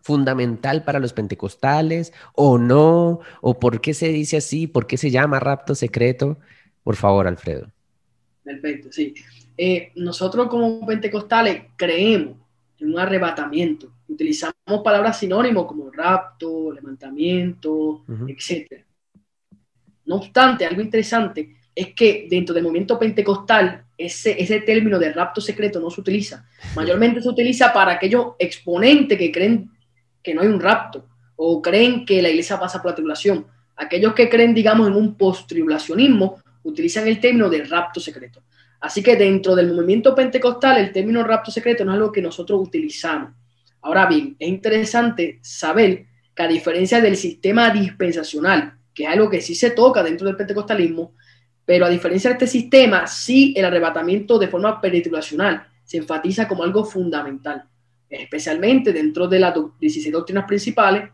fundamental 0.00 0.82
para 0.84 0.98
los 0.98 1.12
pentecostales 1.12 2.12
o 2.34 2.58
no, 2.58 3.20
o 3.42 3.60
por 3.60 3.80
qué 3.80 3.94
se 3.94 4.08
dice 4.08 4.38
así, 4.38 4.66
por 4.66 4.88
qué 4.88 4.96
se 4.96 5.12
llama 5.12 5.38
rapto 5.38 5.76
secreto. 5.76 6.38
Por 6.82 6.96
favor, 6.96 7.28
Alfredo. 7.28 7.70
Perfecto, 8.42 8.90
sí. 8.90 9.14
Eh, 9.56 9.92
nosotros 9.96 10.48
como 10.48 10.84
pentecostales 10.86 11.64
creemos 11.76 12.38
en 12.78 12.92
un 12.92 12.98
arrebatamiento. 12.98 13.92
Utilizamos 14.08 14.54
palabras 14.82 15.18
sinónimos 15.18 15.66
como 15.66 15.90
rapto, 15.90 16.72
levantamiento, 16.72 18.04
etc. 18.26 18.84
No 20.06 20.16
obstante, 20.16 20.64
algo 20.64 20.80
interesante 20.80 21.56
es 21.74 21.94
que 21.94 22.26
dentro 22.28 22.54
del 22.54 22.64
movimiento 22.64 22.98
pentecostal 22.98 23.84
ese, 23.96 24.40
ese 24.42 24.60
término 24.60 24.98
de 24.98 25.12
rapto 25.12 25.40
secreto 25.40 25.78
no 25.78 25.90
se 25.90 26.00
utiliza. 26.00 26.48
Mayormente 26.74 27.20
se 27.20 27.28
utiliza 27.28 27.72
para 27.72 27.92
aquellos 27.92 28.32
exponentes 28.38 29.18
que 29.18 29.30
creen 29.30 29.70
que 30.22 30.34
no 30.34 30.40
hay 30.40 30.48
un 30.48 30.60
rapto 30.60 31.06
o 31.36 31.62
creen 31.62 32.04
que 32.04 32.20
la 32.20 32.28
iglesia 32.28 32.58
pasa 32.58 32.80
por 32.80 32.90
la 32.90 32.94
tribulación. 32.94 33.46
Aquellos 33.76 34.12
que 34.12 34.28
creen, 34.28 34.52
digamos, 34.52 34.88
en 34.88 34.94
un 34.94 35.14
post-tribulacionismo 35.14 36.38
utilizan 36.62 37.06
el 37.08 37.20
término 37.20 37.48
de 37.48 37.64
rapto 37.64 38.00
secreto. 38.00 38.42
Así 38.80 39.02
que 39.02 39.16
dentro 39.16 39.54
del 39.54 39.72
movimiento 39.74 40.14
pentecostal, 40.14 40.78
el 40.78 40.92
término 40.92 41.22
rapto 41.22 41.50
secreto 41.50 41.84
no 41.84 41.92
es 41.92 41.96
algo 41.96 42.12
que 42.12 42.22
nosotros 42.22 42.60
utilizamos. 42.62 43.32
Ahora 43.82 44.06
bien, 44.06 44.36
es 44.38 44.48
interesante 44.48 45.38
saber 45.42 46.06
que 46.34 46.42
a 46.42 46.48
diferencia 46.48 47.00
del 47.00 47.16
sistema 47.16 47.70
dispensacional, 47.70 48.78
que 48.94 49.04
es 49.04 49.08
algo 49.10 49.28
que 49.28 49.40
sí 49.40 49.54
se 49.54 49.70
toca 49.70 50.02
dentro 50.02 50.26
del 50.26 50.36
pentecostalismo, 50.36 51.14
pero 51.64 51.86
a 51.86 51.90
diferencia 51.90 52.30
de 52.30 52.34
este 52.34 52.46
sistema, 52.46 53.06
sí 53.06 53.54
el 53.56 53.64
arrebatamiento 53.64 54.38
de 54.38 54.48
forma 54.48 54.80
peritulacional 54.80 55.66
se 55.84 55.98
enfatiza 55.98 56.48
como 56.48 56.62
algo 56.62 56.84
fundamental, 56.84 57.64
especialmente 58.08 58.92
dentro 58.92 59.28
de 59.28 59.38
las 59.38 59.54
16 59.78 60.12
doctrinas 60.12 60.46
principales, 60.46 61.10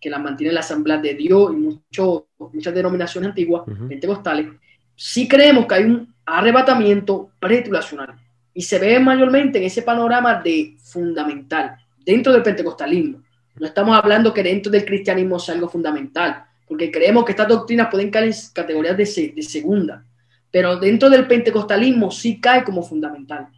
que 0.00 0.10
las 0.10 0.20
mantiene 0.20 0.52
la 0.52 0.60
Asamblea 0.60 0.98
de 0.98 1.14
Dios 1.14 1.52
y 1.52 1.56
mucho, 1.56 2.28
muchas 2.38 2.74
denominaciones 2.74 3.30
antiguas, 3.30 3.62
pentecostales, 3.88 4.48
sí 4.96 5.28
creemos 5.28 5.66
que 5.66 5.74
hay 5.74 5.84
un 5.84 6.14
arrebatamiento 6.24 7.30
pretulacional 7.38 8.14
y 8.52 8.62
se 8.62 8.78
ve 8.78 8.98
mayormente 8.98 9.58
en 9.58 9.64
ese 9.64 9.82
panorama 9.82 10.40
de 10.42 10.76
fundamental 10.82 11.76
dentro 12.04 12.32
del 12.32 12.42
pentecostalismo. 12.42 13.22
No 13.56 13.66
estamos 13.66 13.96
hablando 13.96 14.32
que 14.32 14.42
dentro 14.42 14.72
del 14.72 14.84
cristianismo 14.84 15.38
sea 15.38 15.54
algo 15.54 15.68
fundamental, 15.68 16.44
porque 16.66 16.90
creemos 16.90 17.24
que 17.24 17.32
estas 17.32 17.48
doctrinas 17.48 17.88
pueden 17.90 18.10
caer 18.10 18.26
en 18.26 18.34
categorías 18.52 18.96
de, 18.96 19.32
de 19.34 19.42
segunda, 19.42 20.04
pero 20.50 20.76
dentro 20.78 21.10
del 21.10 21.26
pentecostalismo 21.26 22.10
sí 22.10 22.40
cae 22.40 22.64
como 22.64 22.82
fundamental. 22.82 23.48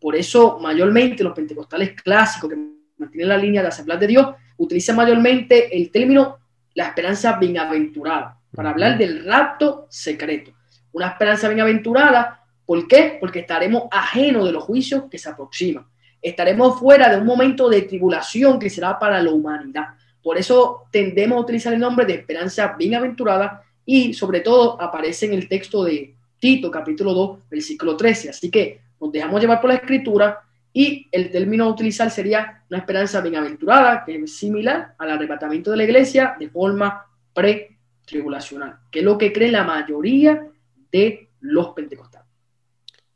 Por 0.00 0.14
eso, 0.16 0.58
mayormente 0.60 1.24
los 1.24 1.34
pentecostales 1.34 2.00
clásicos 2.02 2.50
que 2.50 2.56
mantienen 2.98 3.28
la 3.28 3.38
línea 3.38 3.62
de 3.62 3.68
Asamblea 3.68 3.96
de 3.96 4.06
Dios 4.06 4.28
utilizan 4.56 4.96
mayormente 4.96 5.76
el 5.76 5.90
término 5.90 6.38
la 6.74 6.88
esperanza 6.88 7.38
bienaventurada 7.38 8.38
para 8.54 8.70
hablar 8.70 8.98
del 8.98 9.24
rapto 9.24 9.86
secreto 9.88 10.57
una 10.92 11.08
esperanza 11.08 11.48
bienaventurada. 11.48 12.44
¿Por 12.64 12.86
qué? 12.86 13.16
Porque 13.20 13.40
estaremos 13.40 13.84
ajenos 13.90 14.44
de 14.46 14.52
los 14.52 14.64
juicios 14.64 15.04
que 15.10 15.18
se 15.18 15.28
aproximan. 15.28 15.86
Estaremos 16.20 16.78
fuera 16.78 17.08
de 17.08 17.20
un 17.20 17.26
momento 17.26 17.68
de 17.68 17.82
tribulación 17.82 18.58
que 18.58 18.70
será 18.70 18.98
para 18.98 19.22
la 19.22 19.30
humanidad. 19.30 19.88
Por 20.22 20.36
eso 20.36 20.86
tendemos 20.90 21.38
a 21.38 21.40
utilizar 21.40 21.72
el 21.72 21.78
nombre 21.78 22.04
de 22.04 22.14
esperanza 22.14 22.74
bienaventurada 22.78 23.62
y 23.84 24.12
sobre 24.12 24.40
todo 24.40 24.80
aparece 24.80 25.26
en 25.26 25.34
el 25.34 25.48
texto 25.48 25.84
de 25.84 26.14
Tito 26.38 26.70
capítulo 26.70 27.14
2, 27.14 27.38
versículo 27.50 27.96
13. 27.96 28.30
Así 28.30 28.50
que 28.50 28.80
nos 29.00 29.12
dejamos 29.12 29.40
llevar 29.40 29.60
por 29.60 29.70
la 29.70 29.76
escritura 29.76 30.40
y 30.72 31.06
el 31.10 31.30
término 31.30 31.64
a 31.64 31.68
utilizar 31.68 32.10
sería 32.10 32.62
una 32.68 32.78
esperanza 32.78 33.20
bienaventurada, 33.20 34.04
que 34.04 34.16
es 34.16 34.36
similar 34.36 34.94
al 34.98 35.10
arrebatamiento 35.10 35.70
de 35.70 35.76
la 35.78 35.84
iglesia 35.84 36.36
de 36.38 36.48
forma 36.48 37.06
pre-tribulacional, 37.32 38.76
que 38.90 39.00
es 39.00 39.04
lo 39.04 39.16
que 39.16 39.32
cree 39.32 39.50
la 39.50 39.64
mayoría 39.64 40.46
de 40.92 41.30
los 41.40 41.68
pentecostales. 41.68 42.28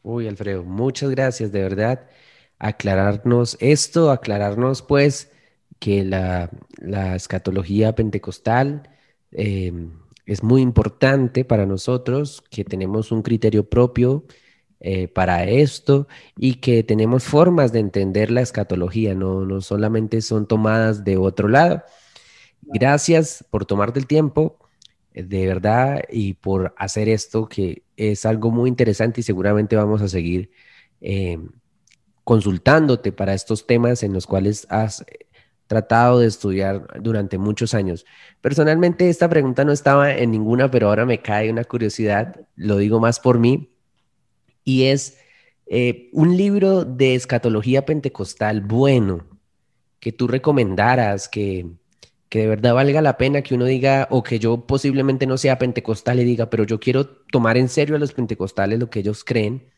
Uy, 0.03 0.27
Alfredo, 0.27 0.65
muchas 0.65 1.11
gracias, 1.11 1.53
de 1.53 1.63
verdad. 1.63 2.09
Aclararnos 2.59 3.57
esto, 3.61 4.11
aclararnos 4.11 4.83
pues 4.83 5.31
que 5.79 6.05
la, 6.05 6.51
escatología 7.17 7.95
pentecostal 7.95 8.89
em, 9.31 9.93
es 10.27 10.43
muy 10.43 10.63
importante 10.63 11.45
para 11.45 11.67
nosotros, 11.67 12.43
que 12.51 12.65
tenemos 12.65 13.13
un 13.13 13.23
criterio 13.23 13.69
propio 13.69 14.25
eh, 14.81 15.09
para 15.09 15.45
esto 15.45 16.09
y 16.37 16.55
que 16.57 16.83
tenemos 16.83 17.25
formas 17.25 17.73
de 17.73 17.81
entender 17.81 18.31
la 18.31 18.41
escatología, 18.43 19.15
no, 19.15 19.45
no 19.45 19.61
solamente 19.61 20.21
son 20.23 20.47
tomadas 20.47 21.05
de 21.05 21.17
otro 21.17 21.49
lado. 21.49 21.83
Gracias 22.63 23.45
por 23.51 23.67
tomarte 23.67 23.99
el 23.99 24.07
tiempo 24.07 24.59
de 25.15 25.47
verdad 25.47 26.03
y 26.11 26.35
por 26.35 26.75
hacer 26.77 27.09
esto 27.09 27.49
que 27.49 27.83
es 27.97 28.25
algo 28.25 28.51
muy 28.51 28.69
interesante 28.69 29.21
y 29.21 29.25
seguramente 29.25 29.77
vamos 29.77 30.03
a 30.03 30.09
seguir 30.09 30.51
eh, 31.01 31.39
consultándote 32.25 33.13
para 33.13 33.35
estos 33.35 33.67
temas 33.67 34.03
en 34.03 34.13
los 34.13 34.27
cuales 34.27 34.67
has 34.71 35.05
tratado 35.67 36.21
de 36.21 36.27
estudiar 36.27 36.87
durante 37.01 37.39
muchos 37.39 37.75
años. 37.75 38.05
Personalmente 38.41 39.09
esta 39.09 39.29
pregunta 39.29 39.65
no 39.65 39.73
estaba 39.73 40.13
en 40.13 40.31
ninguna, 40.31 40.71
pero 40.71 40.89
ahora 40.89 41.07
me 41.07 41.23
cae 41.23 41.51
una 41.51 41.65
curiosidad, 41.65 42.47
lo 42.57 42.77
digo 42.77 43.01
más 43.01 43.21
por 43.21 43.39
mí, 43.39 43.75
y 44.65 44.85
es 44.85 45.19
eh, 45.67 46.11
un 46.13 46.37
libro 46.37 46.85
de 46.85 47.15
escatología 47.15 47.87
pentecostal 47.87 48.61
bueno 48.61 49.27
que 49.99 50.13
tú 50.13 50.29
recomendaras, 50.29 51.29
que, 51.29 51.67
que 52.33 52.39
de 52.39 52.47
verdad 52.47 52.73
valga 52.73 53.03
la 53.03 53.19
pena 53.19 53.43
que 53.43 53.55
uno 53.55 53.67
diga, 53.67 54.09
o 54.09 54.23
que 54.23 54.39
yo 54.39 54.65
posiblemente 54.65 55.27
no 55.27 55.37
sea 55.37 55.59
pentecostal 55.59 56.19
y 56.19 56.25
diga, 56.25 56.49
pero 56.49 56.65
yo 56.65 56.81
quiero 56.81 57.07
tomar 57.07 57.59
en 57.59 57.69
serio 57.69 57.95
a 57.95 57.99
los 57.99 58.15
pentecostales 58.15 58.81
lo 58.81 58.89
que 58.89 59.01
ellos 59.01 59.23
creen. 59.23 59.69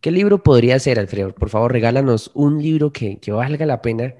¿Qué 0.00 0.10
libro 0.10 0.42
podría 0.42 0.80
ser, 0.80 0.98
Alfredo? 0.98 1.32
Por 1.32 1.48
favor, 1.48 1.70
regálanos 1.70 2.32
un 2.34 2.60
libro 2.60 2.92
que, 2.92 3.20
valga 3.28 3.66
la 3.66 3.82
pena 3.82 4.14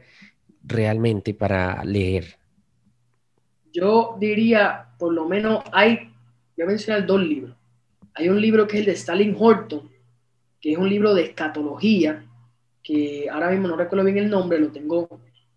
realmente 0.63 1.35
para 1.35 1.83
leer. 1.83 2.37
Yo 3.73 4.17
diría, 4.21 4.91
por 4.97 5.13
lo 5.13 5.27
menos 5.27 5.65
hay, 5.73 6.13
voy 6.57 6.67
a 6.67 6.69
mencionar 6.69 7.05
dos 7.05 7.21
libros. 7.21 7.57
Hay 8.15 8.29
un 8.29 8.41
libro 8.41 8.69
que 8.69 8.77
es 8.77 8.81
el 8.83 8.87
de 8.87 8.93
Stalin 8.93 9.35
Horton, 9.37 9.91
que 10.61 10.71
es 10.71 10.79
un 10.79 10.89
libro 10.89 11.15
de 11.15 11.25
escatología, 11.25 12.25
que 12.81 13.29
ahora 13.29 13.51
mismo 13.51 13.67
no 13.67 13.77
recuerdo 13.77 14.05
bien 14.05 14.19
el 14.19 14.31
nombre, 14.31 14.61
lo 14.61 14.69
tengo 14.69 15.09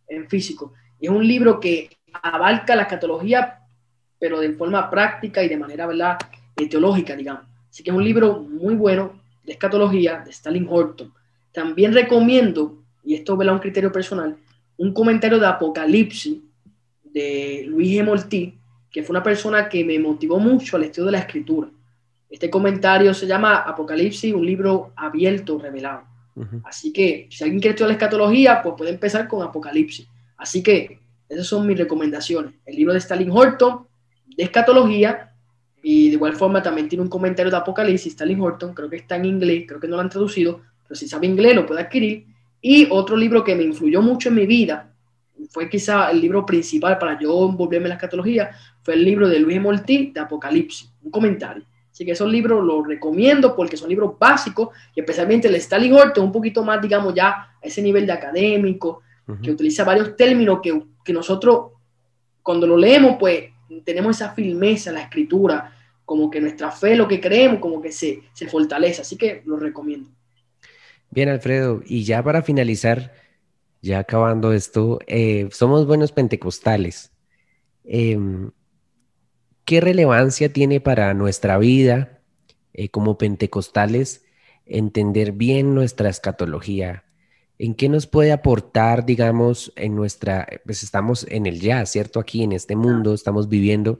en 0.07 0.27
físico. 0.27 0.73
Y 0.99 1.05
es 1.05 1.11
un 1.11 1.27
libro 1.27 1.59
que 1.59 1.98
abarca 2.13 2.75
la 2.75 2.83
escatología, 2.83 3.59
pero 4.19 4.39
de 4.39 4.51
forma 4.53 4.89
práctica 4.89 5.43
y 5.43 5.49
de 5.49 5.57
manera 5.57 5.87
¿verdad? 5.87 6.17
Eh, 6.55 6.67
teológica, 6.67 7.15
digamos. 7.15 7.43
Así 7.69 7.83
que 7.83 7.91
es 7.91 7.95
un 7.95 8.03
libro 8.03 8.39
muy 8.39 8.75
bueno 8.75 9.21
de 9.43 9.53
escatología 9.53 10.19
de 10.19 10.31
Stalin 10.31 10.67
Horton. 10.69 11.13
También 11.51 11.93
recomiendo, 11.93 12.83
y 13.03 13.15
esto 13.15 13.41
es 13.41 13.47
un 13.49 13.59
criterio 13.59 13.91
personal, 13.91 14.37
un 14.77 14.93
comentario 14.93 15.39
de 15.39 15.47
Apocalipsis 15.47 16.37
de 17.03 17.65
Luis 17.67 18.01
G. 18.01 18.53
que 18.91 19.03
fue 19.03 19.13
una 19.13 19.23
persona 19.23 19.67
que 19.67 19.83
me 19.83 19.99
motivó 19.99 20.39
mucho 20.39 20.77
al 20.77 20.83
estudio 20.83 21.07
de 21.07 21.11
la 21.13 21.19
escritura. 21.19 21.69
Este 22.29 22.49
comentario 22.49 23.13
se 23.13 23.25
llama 23.25 23.57
Apocalipsis, 23.57 24.33
un 24.33 24.45
libro 24.45 24.93
abierto, 24.95 25.57
revelado. 25.57 26.03
Así 26.63 26.93
que 26.93 27.27
si 27.29 27.43
alguien 27.43 27.59
quiere 27.59 27.71
estudiar 27.71 27.89
la 27.89 27.95
escatología, 27.95 28.61
pues 28.61 28.75
puede 28.77 28.91
empezar 28.91 29.27
con 29.27 29.45
Apocalipsis. 29.45 30.07
Así 30.37 30.63
que 30.63 30.99
esas 31.29 31.47
son 31.47 31.67
mis 31.67 31.77
recomendaciones. 31.77 32.53
El 32.65 32.75
libro 32.75 32.93
de 32.93 32.99
Stalin 32.99 33.29
Horton, 33.31 33.87
de 34.35 34.43
escatología, 34.43 35.31
y 35.81 36.07
de 36.09 36.13
igual 36.15 36.33
forma 36.33 36.61
también 36.61 36.89
tiene 36.89 37.03
un 37.03 37.09
comentario 37.09 37.51
de 37.51 37.57
Apocalipsis, 37.57 38.13
Stalin 38.13 38.41
Horton, 38.41 38.73
creo 38.73 38.89
que 38.89 38.97
está 38.97 39.15
en 39.15 39.25
inglés, 39.25 39.65
creo 39.67 39.79
que 39.79 39.87
no 39.87 39.95
lo 39.95 40.01
han 40.01 40.09
traducido, 40.09 40.61
pero 40.83 40.95
si 40.95 41.07
sabe 41.07 41.27
inglés 41.27 41.55
lo 41.55 41.65
puede 41.65 41.81
adquirir. 41.81 42.25
Y 42.61 42.87
otro 42.89 43.15
libro 43.15 43.43
que 43.43 43.55
me 43.55 43.63
influyó 43.63 44.01
mucho 44.01 44.29
en 44.29 44.35
mi 44.35 44.45
vida, 44.45 44.91
fue 45.51 45.69
quizá 45.69 46.11
el 46.11 46.19
libro 46.19 46.45
principal 46.45 46.97
para 46.97 47.17
yo 47.17 47.47
envolverme 47.47 47.85
en 47.85 47.89
la 47.89 47.95
escatología, 47.95 48.51
fue 48.81 48.95
el 48.95 49.05
libro 49.05 49.29
de 49.29 49.39
Luis 49.39 49.61
Moltí 49.61 50.11
de 50.13 50.19
Apocalipsis, 50.19 50.91
un 51.01 51.11
comentario. 51.11 51.63
Así 51.91 52.05
que 52.05 52.11
esos 52.11 52.29
libros 52.29 52.63
los 52.63 52.87
recomiendo 52.87 53.55
porque 53.55 53.77
son 53.77 53.89
libros 53.89 54.17
básicos 54.17 54.69
y 54.95 54.99
especialmente 54.99 55.47
el 55.47 55.55
Stalin 55.55 55.93
Horton, 55.93 56.25
un 56.25 56.31
poquito 56.31 56.63
más, 56.63 56.81
digamos, 56.81 57.13
ya 57.13 57.29
a 57.29 57.57
ese 57.61 57.81
nivel 57.81 58.05
de 58.05 58.13
académico, 58.13 59.01
que 59.41 59.51
utiliza 59.51 59.83
varios 59.83 60.15
términos 60.15 60.59
que, 60.61 60.81
que, 61.03 61.13
nosotros, 61.13 61.73
cuando 62.41 62.65
lo 62.65 62.77
leemos, 62.77 63.17
pues 63.19 63.45
tenemos 63.83 64.15
esa 64.15 64.33
firmeza 64.33 64.89
en 64.89 64.95
la 64.95 65.03
escritura, 65.03 65.75
como 66.05 66.29
que 66.29 66.41
nuestra 66.41 66.71
fe, 66.71 66.95
lo 66.95 67.07
que 67.07 67.21
creemos, 67.21 67.59
como 67.59 67.81
que 67.81 67.91
se, 67.91 68.23
se 68.33 68.47
fortalece. 68.47 69.01
Así 69.01 69.15
que 69.15 69.43
lo 69.45 69.57
recomiendo. 69.57 70.09
Bien, 71.11 71.29
Alfredo, 71.29 71.81
y 71.85 72.03
ya 72.03 72.23
para 72.23 72.41
finalizar, 72.41 73.13
ya 73.81 73.99
acabando 73.99 74.53
esto, 74.53 74.99
eh, 75.07 75.49
somos 75.51 75.85
buenos 75.85 76.11
pentecostales. 76.11 77.11
Em, 77.83 78.51
¿qué 79.65 79.81
relevancia 79.81 80.51
tiene 80.51 80.81
para 80.81 81.13
nuestra 81.13 81.57
vida 81.57 82.21
eh, 82.73 82.89
como 82.89 83.17
pentecostales 83.17 84.25
entender 84.65 85.31
bien 85.31 85.73
nuestra 85.73 86.09
escatología? 86.09 87.03
¿En 87.59 87.75
qué 87.75 87.89
nos 87.89 88.07
puede 88.07 88.31
aportar, 88.31 89.05
digamos, 89.05 89.71
en 89.75 89.95
nuestra, 89.95 90.47
pues 90.65 90.81
estamos 90.81 91.27
en 91.29 91.45
el 91.45 91.59
ya, 91.59 91.85
¿cierto? 91.85 92.19
Aquí 92.19 92.41
en 92.41 92.53
este 92.53 92.75
mundo, 92.75 93.13
estamos 93.13 93.49
viviendo 93.49 93.99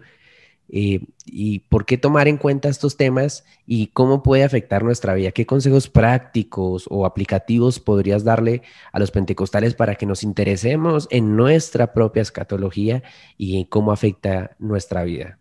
eh, 0.71 1.01
y 1.25 1.59
por 1.59 1.85
qué 1.85 1.97
tomar 1.97 2.27
en 2.27 2.37
cuenta 2.37 2.69
estos 2.69 2.95
temas 2.95 3.43
y 3.65 3.87
cómo 3.87 4.21
puede 4.21 4.43
afectar 4.43 4.83
nuestra 4.83 5.15
vida. 5.15 5.31
¿Qué 5.31 5.45
consejos 5.45 5.89
prácticos 5.89 6.85
o 6.89 7.05
aplicativos 7.05 7.79
podrías 7.79 8.23
darle 8.23 8.61
a 8.91 8.99
los 8.99 9.09
pentecostales 9.09 9.73
para 9.73 9.95
que 9.95 10.05
nos 10.05 10.23
interesemos 10.23 11.07
en 11.09 11.35
nuestra 11.35 11.91
propia 11.91 12.21
escatología 12.21 13.01
y 13.37 13.57
en 13.57 13.65
cómo 13.65 13.91
afecta 13.91 14.55
nuestra 14.59 15.03
vida? 15.03 15.39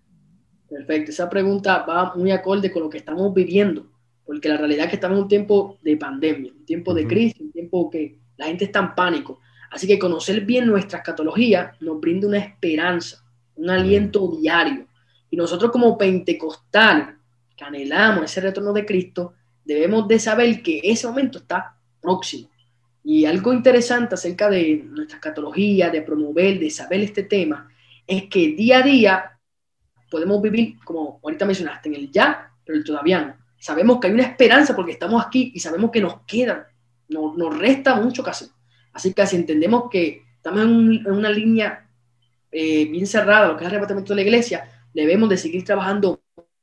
Perfecto, 0.68 1.10
esa 1.10 1.28
pregunta 1.28 1.84
va 1.86 2.14
muy 2.14 2.30
acorde 2.30 2.72
con 2.72 2.82
lo 2.82 2.90
que 2.90 2.98
estamos 2.98 3.32
viviendo, 3.34 3.86
porque 4.28 4.50
la 4.50 4.58
realidad 4.58 4.84
es 4.84 4.90
que 4.90 4.96
estamos 4.96 5.16
en 5.16 5.22
un 5.22 5.28
tiempo 5.28 5.78
de 5.80 5.96
pandemia, 5.96 6.52
un 6.52 6.66
tiempo 6.66 6.92
de 6.92 7.06
crisis, 7.06 7.40
un 7.40 7.50
tiempo 7.50 7.88
que 7.88 8.18
la 8.36 8.44
gente 8.44 8.66
está 8.66 8.80
en 8.80 8.94
pánico. 8.94 9.40
Así 9.70 9.86
que 9.86 9.98
conocer 9.98 10.42
bien 10.42 10.66
nuestra 10.66 10.98
escatología 10.98 11.72
nos 11.80 11.98
brinda 11.98 12.28
una 12.28 12.36
esperanza, 12.36 13.24
un 13.54 13.70
aliento 13.70 14.30
diario 14.38 14.86
y 15.30 15.36
nosotros 15.36 15.72
como 15.72 15.96
pentecostales 15.96 17.06
que 17.56 17.64
anhelamos 17.64 18.24
ese 18.26 18.42
retorno 18.42 18.74
de 18.74 18.84
Cristo, 18.84 19.32
debemos 19.64 20.06
de 20.06 20.18
saber 20.18 20.62
que 20.62 20.82
ese 20.84 21.06
momento 21.06 21.38
está 21.38 21.78
próximo. 21.98 22.50
Y 23.02 23.24
algo 23.24 23.50
interesante 23.54 24.14
acerca 24.14 24.50
de 24.50 24.84
nuestra 24.90 25.16
escatología, 25.16 25.88
de 25.88 26.02
promover, 26.02 26.58
de 26.58 26.68
saber 26.68 27.00
este 27.00 27.22
tema, 27.22 27.66
es 28.06 28.24
que 28.24 28.48
día 28.48 28.80
a 28.80 28.82
día 28.82 29.40
podemos 30.10 30.42
vivir, 30.42 30.76
como 30.84 31.18
ahorita 31.22 31.46
mencionaste, 31.46 31.88
en 31.88 31.94
el 31.94 32.10
ya, 32.10 32.52
pero 32.62 32.76
el 32.76 32.84
todavía 32.84 33.22
no. 33.22 33.37
Sabemos 33.58 33.98
que 33.98 34.06
hay 34.06 34.12
una 34.12 34.22
esperanza 34.22 34.74
porque 34.74 34.92
estamos 34.92 35.24
aquí 35.24 35.52
y 35.54 35.60
sabemos 35.60 35.90
que 35.90 36.00
nos 36.00 36.20
queda, 36.26 36.68
nos, 37.08 37.36
nos 37.36 37.58
resta 37.58 37.96
mucho 37.96 38.22
que 38.22 38.30
hacer. 38.30 38.48
Así 38.92 39.12
que 39.12 39.26
si 39.26 39.36
entendemos 39.36 39.84
que 39.90 40.24
estamos 40.36 40.60
en, 40.62 41.06
una 41.06 41.30
línea 41.30 41.88
eh, 42.50 42.86
bien 42.86 43.06
cerrada, 43.06 43.48
lo 43.48 43.56
que 43.56 43.64
es 43.64 43.68
el 43.68 43.74
arrebatamiento 43.74 44.12
de 44.12 44.16
la 44.16 44.22
iglesia, 44.22 44.68
debemos 44.94 45.28
de 45.28 45.36
seguir 45.36 45.64
trabajando 45.64 46.20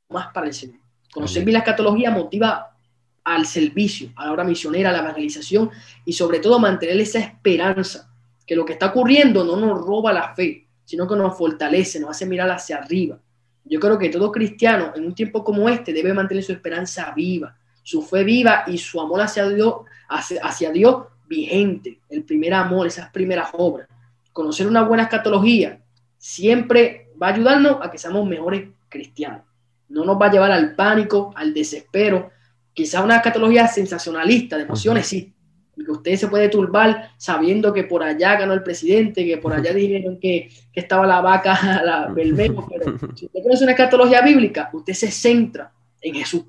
más 0.09 0.27
para 0.33 0.47
el 0.47 0.53
Señor. 0.53 0.79
Conocer 1.11 1.43
bien 1.43 1.53
la 1.53 1.59
escatología 1.59 2.11
motiva 2.11 2.75
al 3.23 3.45
servicio, 3.45 4.11
a 4.15 4.25
la 4.25 4.33
obra 4.33 4.43
misionera, 4.43 4.89
a 4.89 4.93
la 4.93 4.99
evangelización 4.99 5.71
y 6.05 6.13
sobre 6.13 6.39
todo 6.39 6.59
mantener 6.59 6.99
esa 6.99 7.19
esperanza 7.19 8.11
que 8.45 8.55
lo 8.55 8.65
que 8.65 8.73
está 8.73 8.87
ocurriendo 8.87 9.43
no 9.43 9.55
nos 9.55 9.81
roba 9.81 10.13
la 10.13 10.35
fe, 10.35 10.67
sino 10.83 11.07
que 11.07 11.15
nos 11.15 11.37
fortalece, 11.37 11.99
nos 11.99 12.11
hace 12.11 12.25
mirar 12.25 12.49
hacia 12.51 12.77
arriba. 12.77 13.19
Yo 13.65 13.79
creo 13.79 13.97
que 13.97 14.09
todo 14.09 14.31
cristiano 14.31 14.93
en 14.95 15.05
un 15.05 15.15
tiempo 15.15 15.43
como 15.43 15.67
este 15.67 15.91
debe 15.91 16.13
mantener 16.13 16.43
su 16.43 16.51
esperanza 16.51 17.11
viva, 17.15 17.57
su 17.81 18.01
fe 18.01 18.23
viva 18.23 18.63
y 18.67 18.77
su 18.77 19.01
amor 19.01 19.21
hacia 19.21 19.49
Dios, 19.49 19.75
hacia, 20.07 20.71
Dios 20.71 21.05
vigente, 21.27 21.99
el 22.09 22.23
primer 22.23 22.53
amor, 22.53 22.87
esas 22.87 23.09
primeras 23.09 23.49
obras. 23.53 23.87
Conocer 24.31 24.67
una 24.67 24.83
buena 24.83 25.03
escatología 25.03 25.81
siempre 26.17 27.09
va 27.21 27.27
a 27.27 27.33
ayudarnos 27.33 27.77
a 27.81 27.91
que 27.91 27.97
seamos 27.97 28.27
mejores 28.27 28.69
cristianos. 28.89 29.41
No 29.89 30.05
nos 30.05 30.19
va 30.19 30.27
a 30.27 30.31
llevar 30.31 30.51
al 30.51 30.75
pánico, 30.75 31.31
al 31.35 31.53
desespero. 31.53 32.31
Quizá 32.73 33.03
una 33.03 33.21
catología 33.21 33.67
sensacionalista 33.67 34.57
de 34.57 34.63
emociones, 34.63 35.07
sí. 35.07 35.34
Porque 35.75 35.91
usted 35.91 36.15
se 36.15 36.27
puede 36.27 36.49
turbar 36.49 37.11
sabiendo 37.17 37.73
que 37.73 37.83
por 37.83 38.01
allá 38.01 38.37
ganó 38.37 38.53
el 38.53 38.63
presidente, 38.63 39.25
que 39.25 39.37
por 39.37 39.53
allá 39.53 39.73
dijeron 39.73 40.19
que, 40.19 40.49
estaba 40.73 41.05
la 41.05 41.21
vaca, 41.21 41.81
la 41.85 42.07
Belmemo, 42.07 42.67
pero 42.67 42.97
si 43.15 43.25
usted 43.25 43.43
conoce 43.43 43.63
una 43.63 43.73
escatología 43.73 44.21
bíblica, 44.21 44.69
usted 44.73 44.93
se 44.93 45.11
centra 45.11 45.71
en 46.01 46.15
Jesús. 46.15 46.43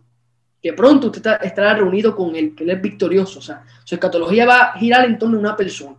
Que 0.62 0.72
pronto 0.72 1.08
usted 1.08 1.38
estará 1.42 1.74
reunido 1.74 2.16
con 2.16 2.34
él, 2.34 2.54
que 2.54 2.64
él 2.64 2.70
es 2.70 2.82
victorioso. 2.82 3.38
O 3.38 3.42
sea, 3.42 3.64
su 3.84 3.94
escatología 3.94 4.46
va 4.46 4.62
a 4.62 4.78
girar 4.78 5.04
en 5.04 5.18
torno 5.18 5.36
a 5.36 5.40
una 5.40 5.56
persona. 5.56 5.96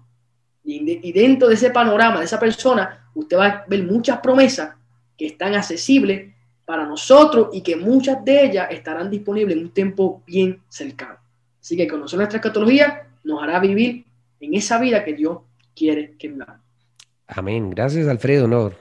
Y, 0.69 1.13
dentro 1.13 1.47
de 1.47 1.53
ese 1.53 1.69
panorama, 1.69 2.19
de 2.19 2.25
esa 2.25 2.37
persona, 2.37 3.09
usted 3.15 3.37
va 3.37 3.47
a 3.47 3.65
ver 3.69 3.83
muchas 3.83 4.19
promesas 4.19 4.75
que 5.17 5.27
están 5.27 5.55
accesibles 5.55 6.33
para 6.65 6.85
nosotros 6.85 7.47
y 7.53 7.61
que 7.61 7.77
muchas 7.77 8.23
de 8.25 8.43
ellas 8.43 8.67
estarán 8.69 9.09
disponibles 9.09 9.55
en 9.55 9.63
un 9.63 9.69
tiempo 9.69 10.23
bien 10.27 10.61
cercano. 10.67 11.17
Así 11.61 11.77
que 11.77 11.87
conocer 11.87 12.17
nuestra 12.17 12.39
escatología 12.39 13.07
nos 13.23 13.41
hará 13.41 13.59
vivir 13.59 14.05
en 14.39 14.53
esa 14.53 14.79
vida 14.79 15.03
que 15.03 15.13
Dios 15.13 15.39
quiere 15.75 16.15
que 16.17 16.29
vivamos. 16.29 16.61
Amén. 17.27 17.69
Gracias, 17.69 18.07
Alfredo. 18.07 18.47
No, 18.47 18.71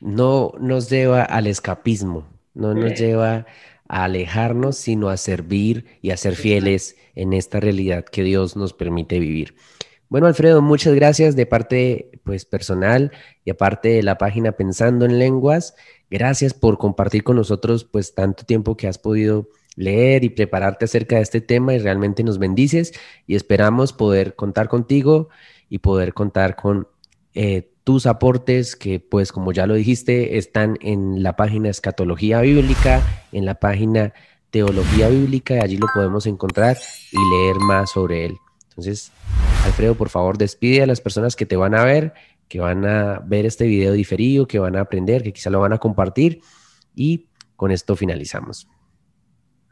no 0.00 0.52
nos 0.58 0.90
lleva 0.90 1.22
al 1.22 1.46
escapismo, 1.46 2.26
no 2.54 2.74
nos 2.74 2.98
lleva 2.98 3.46
a 3.88 4.04
alejarnos, 4.04 4.76
sino 4.76 5.08
a 5.08 5.16
servir 5.16 5.86
y 6.02 6.10
a 6.10 6.16
ser 6.16 6.34
fieles 6.34 6.96
en 7.14 7.32
esta 7.32 7.60
realidad 7.60 8.04
que 8.04 8.22
Dios 8.22 8.56
nos 8.56 8.72
permite 8.72 9.18
vivir. 9.18 9.54
Bueno, 10.08 10.26
Alfredo, 10.26 10.62
muchas 10.62 10.94
gracias 10.94 11.36
de 11.36 11.44
parte 11.44 12.10
pues 12.24 12.46
personal 12.46 13.12
y 13.44 13.50
aparte 13.50 13.88
de 13.88 14.02
la 14.02 14.16
página 14.16 14.52
Pensando 14.52 15.04
en 15.04 15.18
Lenguas. 15.18 15.74
Gracias 16.10 16.54
por 16.54 16.78
compartir 16.78 17.24
con 17.24 17.36
nosotros 17.36 17.84
pues 17.84 18.14
tanto 18.14 18.44
tiempo 18.44 18.76
que 18.76 18.88
has 18.88 18.98
podido 18.98 19.48
leer 19.78 20.24
y 20.24 20.30
prepararte 20.30 20.86
acerca 20.86 21.16
de 21.16 21.22
este 21.22 21.40
tema 21.40 21.72
y 21.72 21.78
realmente 21.78 22.24
nos 22.24 22.38
bendices 22.38 22.92
y 23.28 23.36
esperamos 23.36 23.92
poder 23.92 24.34
contar 24.34 24.68
contigo 24.68 25.28
y 25.70 25.78
poder 25.78 26.14
contar 26.14 26.56
con 26.56 26.88
eh, 27.34 27.70
tus 27.84 28.06
aportes 28.06 28.74
que 28.74 28.98
pues 28.98 29.30
como 29.30 29.52
ya 29.52 29.68
lo 29.68 29.74
dijiste 29.74 30.36
están 30.36 30.78
en 30.80 31.22
la 31.22 31.36
página 31.36 31.68
Escatología 31.70 32.40
Bíblica, 32.40 33.02
en 33.30 33.44
la 33.44 33.54
página 33.54 34.12
Teología 34.50 35.08
Bíblica 35.08 35.54
y 35.54 35.60
allí 35.60 35.76
lo 35.76 35.86
podemos 35.94 36.26
encontrar 36.26 36.76
y 37.12 37.36
leer 37.36 37.56
más 37.60 37.92
sobre 37.92 38.26
él. 38.26 38.36
Entonces, 38.70 39.12
Alfredo, 39.64 39.94
por 39.94 40.08
favor, 40.08 40.38
despide 40.38 40.82
a 40.82 40.86
las 40.86 41.00
personas 41.00 41.36
que 41.36 41.46
te 41.46 41.56
van 41.56 41.76
a 41.76 41.84
ver, 41.84 42.14
que 42.48 42.58
van 42.58 42.84
a 42.84 43.20
ver 43.24 43.46
este 43.46 43.66
video 43.66 43.92
diferido, 43.92 44.48
que 44.48 44.58
van 44.58 44.74
a 44.74 44.80
aprender, 44.80 45.22
que 45.22 45.32
quizá 45.32 45.50
lo 45.50 45.60
van 45.60 45.72
a 45.72 45.78
compartir. 45.78 46.40
Y 46.94 47.26
con 47.56 47.70
esto 47.70 47.94
finalizamos. 47.94 48.68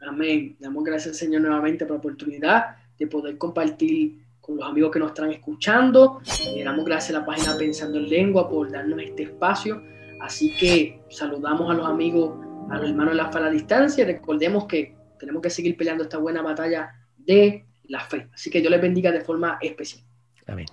Amén. 0.07 0.55
Damos 0.59 0.83
gracias, 0.83 1.17
Señor, 1.17 1.41
nuevamente 1.41 1.85
por 1.85 1.95
la 1.95 1.99
oportunidad 1.99 2.77
de 2.97 3.07
poder 3.07 3.37
compartir 3.37 4.25
con 4.39 4.57
los 4.57 4.65
amigos 4.65 4.91
que 4.91 4.99
nos 4.99 5.09
están 5.09 5.31
escuchando. 5.31 6.21
Le 6.55 6.63
damos 6.63 6.85
gracias 6.85 7.15
a 7.15 7.19
la 7.19 7.25
página 7.25 7.57
Pensando 7.57 7.97
en 7.97 8.09
Lengua 8.09 8.49
por 8.49 8.71
darnos 8.71 9.01
este 9.01 9.23
espacio. 9.23 9.81
Así 10.21 10.55
que 10.57 11.01
saludamos 11.09 11.69
a 11.69 11.73
los 11.73 11.85
amigos, 11.85 12.39
a 12.71 12.77
los 12.77 12.89
hermanos 12.89 13.13
de 13.13 13.17
la 13.17 13.31
fala 13.31 13.49
distancia. 13.49 14.05
Recordemos 14.05 14.65
que 14.65 14.95
tenemos 15.19 15.41
que 15.41 15.49
seguir 15.49 15.75
peleando 15.75 16.03
esta 16.03 16.17
buena 16.17 16.41
batalla 16.41 16.89
de 17.17 17.65
la 17.83 17.99
fe. 17.99 18.29
Así 18.33 18.49
que 18.49 18.61
Dios 18.61 18.71
les 18.71 18.81
bendiga 18.81 19.11
de 19.11 19.21
forma 19.21 19.57
especial. 19.61 20.03
Amén. 20.47 20.67